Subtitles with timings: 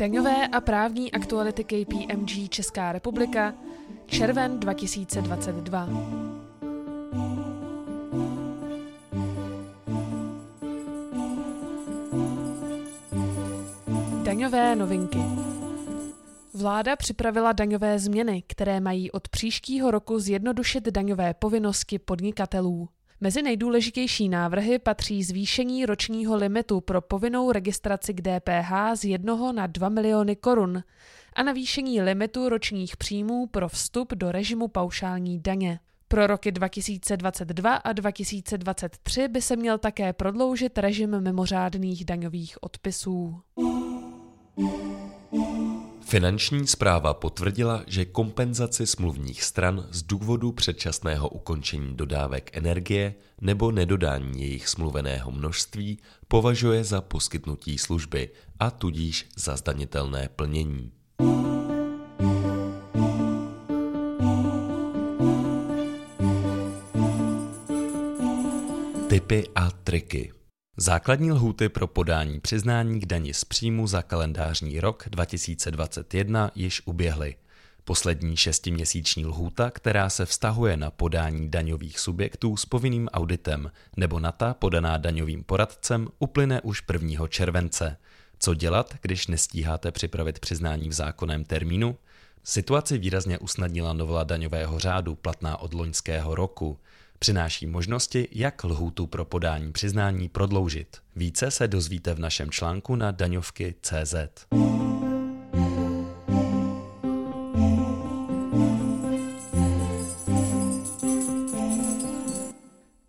[0.00, 3.54] Daňové a právní aktuality KPMG Česká republika,
[4.06, 5.88] červen 2022.
[14.24, 15.18] Daňové novinky.
[16.54, 22.88] Vláda připravila daňové změny, které mají od příštího roku zjednodušit daňové povinnosti podnikatelů.
[23.22, 29.66] Mezi nejdůležitější návrhy patří zvýšení ročního limitu pro povinnou registraci k DPH z 1 na
[29.66, 30.82] 2 miliony korun
[31.32, 35.80] a navýšení limitu ročních příjmů pro vstup do režimu paušální daně.
[36.08, 43.40] Pro roky 2022 a 2023 by se měl také prodloužit režim mimořádných daňových odpisů.
[46.10, 54.42] Finanční zpráva potvrdila, že kompenzaci smluvních stran z důvodu předčasného ukončení dodávek energie nebo nedodání
[54.42, 60.92] jejich smluveného množství považuje za poskytnutí služby a tudíž za zdanitelné plnění.
[69.08, 70.39] Typy a triky
[70.82, 77.36] Základní lhůty pro podání přiznání k dani z příjmu za kalendářní rok 2021 již uběhly.
[77.84, 84.32] Poslední šestiměsíční lhůta, která se vztahuje na podání daňových subjektů s povinným auditem nebo na
[84.32, 87.26] ta podaná daňovým poradcem, uplyne už 1.
[87.28, 87.96] července.
[88.38, 91.96] Co dělat, když nestíháte připravit přiznání v zákonném termínu?
[92.44, 96.78] Situaci výrazně usnadnila novela daňového řádu platná od loňského roku.
[97.22, 100.96] Přináší možnosti, jak lhůtu pro podání přiznání prodloužit.
[101.16, 104.14] Více se dozvíte v našem článku na daňovky.cz.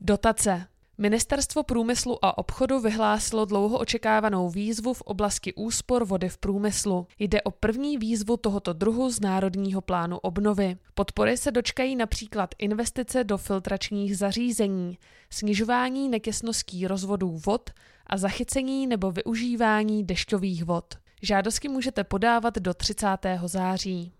[0.00, 0.66] Dotace.
[0.98, 7.06] Ministerstvo průmyslu a obchodu vyhlásilo dlouho očekávanou výzvu v oblasti úspor vody v průmyslu.
[7.18, 10.76] Jde o první výzvu tohoto druhu z Národního plánu obnovy.
[10.94, 14.98] Podpory se dočkají například investice do filtračních zařízení,
[15.30, 17.70] snižování netěsností rozvodů vod
[18.06, 20.94] a zachycení nebo využívání dešťových vod.
[21.22, 23.06] Žádosti můžete podávat do 30.
[23.44, 24.12] září.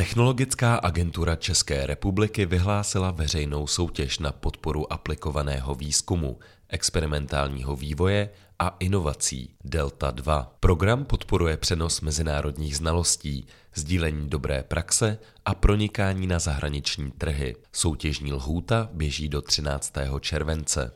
[0.00, 6.38] Technologická agentura České republiky vyhlásila veřejnou soutěž na podporu aplikovaného výzkumu,
[6.68, 10.56] experimentálního vývoje a inovací Delta 2.
[10.60, 17.56] Program podporuje přenos mezinárodních znalostí, sdílení dobré praxe a pronikání na zahraniční trhy.
[17.72, 19.92] Soutěžní lhůta běží do 13.
[20.20, 20.92] července.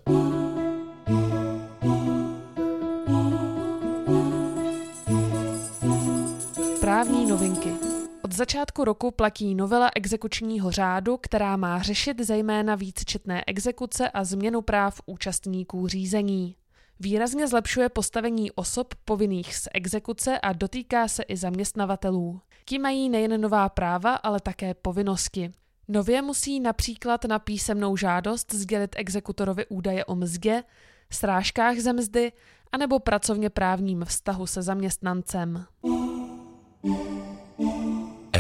[8.37, 15.01] Začátku roku platí novela exekučního řádu, která má řešit zejména vícčetné exekuce a změnu práv
[15.07, 16.57] účastníků řízení.
[17.01, 22.41] Výrazně zlepšuje postavení osob povinných z exekuce a dotýká se i zaměstnavatelů.
[22.65, 25.53] Ti mají nejen nová práva, ale také povinnosti.
[25.89, 30.63] Nově musí například na písemnou žádost sdělit exekutorovi údaje o mzdě,
[31.11, 32.33] srážkách ze mzdy
[32.73, 35.67] anebo pracovně právním vztahu se zaměstnancem.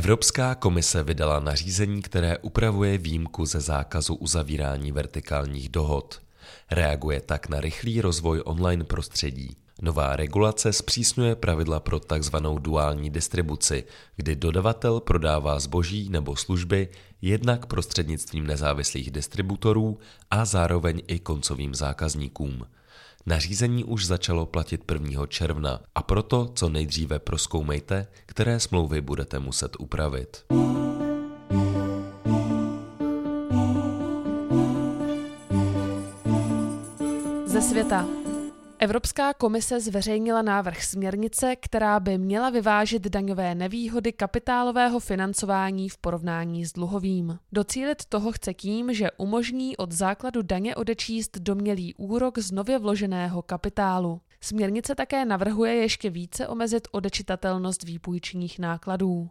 [0.04, 6.22] Evropská komise vydala nařízení, které upravuje výjimku ze zákazu uzavírání vertikálních dohod.
[6.70, 9.56] Reaguje tak na rychlý rozvoj online prostředí.
[9.82, 12.36] Nová regulace zpřísňuje pravidla pro tzv.
[12.58, 13.84] duální distribuci,
[14.16, 16.88] kdy dodavatel prodává zboží nebo služby
[17.22, 19.98] jednak prostřednictvím nezávislých distributorů
[20.30, 22.66] a zároveň i koncovým zákazníkům.
[23.26, 25.26] Nařízení už začalo platit 1.
[25.26, 30.44] června a proto co nejdříve proskoumejte, které smlouvy budete muset upravit.
[37.46, 38.23] Ze světa.
[38.84, 46.67] Evropská komise zveřejnila návrh směrnice, která by měla vyvážit daňové nevýhody kapitálového financování v porovnání
[46.67, 47.39] s dluhovým.
[47.53, 53.42] Docílit toho chce tím, že umožní od základu daně odečíst domělý úrok z nově vloženého
[53.42, 54.21] kapitálu.
[54.41, 59.30] Směrnice také navrhuje ještě více omezit odečitatelnost výpůjčních nákladů.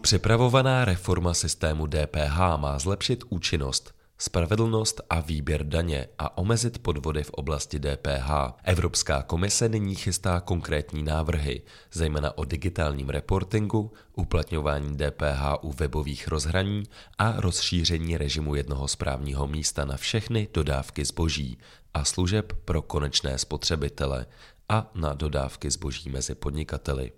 [0.00, 7.30] Připravovaná reforma systému DPH má zlepšit účinnost, spravedlnost a výběr daně a omezit podvody v
[7.30, 8.30] oblasti DPH.
[8.64, 11.62] Evropská komise nyní chystá konkrétní návrhy,
[11.92, 16.82] zejména o digitálním reportingu, uplatňování DPH u webových rozhraní
[17.18, 21.58] a rozšíření režimu jednoho správního místa na všechny dodávky zboží
[21.94, 24.26] a služeb pro konečné spotřebitele
[24.68, 27.12] a na dodávky zboží mezi podnikateli.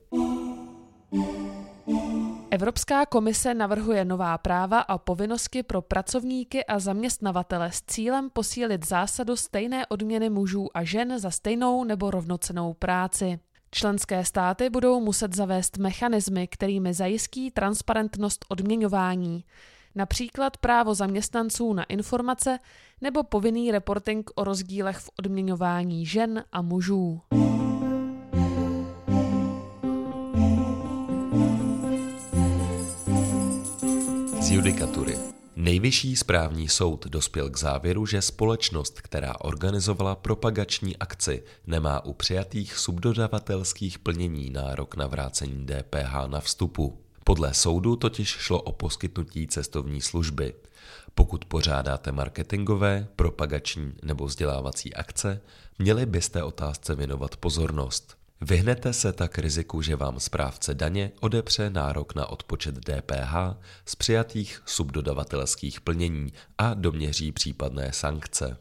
[2.52, 9.36] Evropská komise navrhuje nová práva a povinnosti pro pracovníky a zaměstnavatele s cílem posílit zásadu
[9.36, 13.38] stejné odměny mužů a žen za stejnou nebo rovnocenou práci.
[13.70, 19.44] Členské státy budou muset zavést mechanismy, kterými zajistí transparentnost odměňování,
[19.94, 22.58] například právo zaměstnanců na informace
[23.00, 27.20] nebo povinný reporting o rozdílech v odměňování žen a mužů.
[34.50, 35.18] Judikatury.
[35.56, 42.76] Nejvyšší správní soud dospěl k závěru, že společnost, která organizovala propagační akci, nemá u přijatých
[42.78, 47.00] subdodavatelských plnění nárok na vrácení DPH na vstupu.
[47.24, 50.54] Podle soudu totiž šlo o poskytnutí cestovní služby.
[51.14, 55.40] Pokud pořádáte marketingové, propagační nebo vzdělávací akce,
[55.78, 58.19] měli byste otázce věnovat pozornost.
[58.42, 63.34] Vyhnete se tak riziku, že vám správce daně odepře nárok na odpočet DPH
[63.86, 68.56] z přijatých subdodavatelských plnění a doměří případné sankce.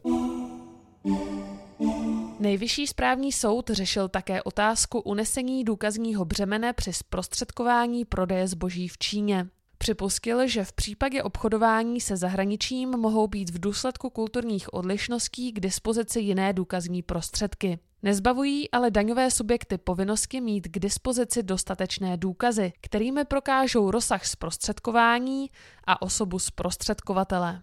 [2.39, 9.47] Nejvyšší správní soud řešil také otázku unesení důkazního břemene při zprostředkování prodeje zboží v Číně.
[9.81, 16.19] Připustil, že v případě obchodování se zahraničím mohou být v důsledku kulturních odlišností k dispozici
[16.19, 17.79] jiné důkazní prostředky.
[18.03, 25.49] Nezbavují ale daňové subjekty povinnosti mít k dispozici dostatečné důkazy, kterými prokážou rozsah zprostředkování
[25.87, 27.61] a osobu zprostředkovatele.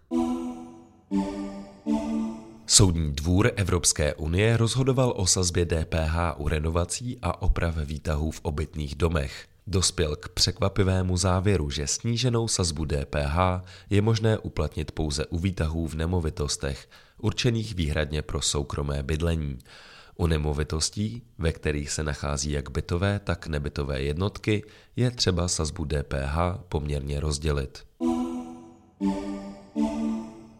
[2.66, 8.94] Soudní dvůr Evropské unie rozhodoval o sazbě DPH u renovací a oprav výtahů v obytných
[8.94, 9.46] domech.
[9.68, 13.36] Dospěl k překvapivému závěru, že sníženou sazbu DPH
[13.90, 19.58] je možné uplatnit pouze u výtahů v nemovitostech, určených výhradně pro soukromé bydlení.
[20.16, 24.64] U nemovitostí, ve kterých se nachází jak bytové, tak nebytové jednotky,
[24.96, 26.36] je třeba sazbu DPH
[26.68, 27.86] poměrně rozdělit.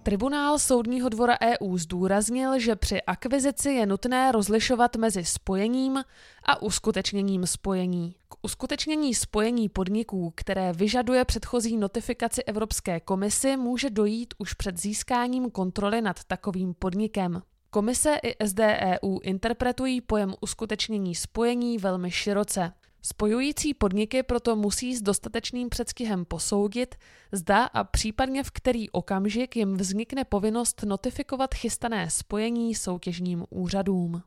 [0.07, 6.05] Tribunál Soudního dvora EU zdůraznil, že při akvizici je nutné rozlišovat mezi spojením
[6.45, 8.15] a uskutečněním spojení.
[8.29, 15.51] K uskutečnění spojení podniků, které vyžaduje předchozí notifikaci Evropské komisi, může dojít už před získáním
[15.51, 17.43] kontroly nad takovým podnikem.
[17.71, 22.73] Komise i SDEU interpretují pojem uskutečnění spojení velmi široce.
[23.09, 26.95] Spojující podniky proto musí s dostatečným předstihem posoudit,
[27.33, 34.23] zda a případně v který okamžik jim vznikne povinnost notifikovat chystané spojení soutěžním úřadům.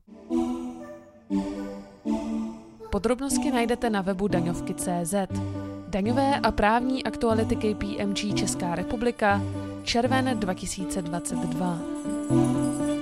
[2.92, 5.14] Podrobnosti najdete na webu daňovky.cz.
[5.88, 9.42] Daňové a právní aktuality KPMG Česká republika,
[9.84, 12.99] červen 2022.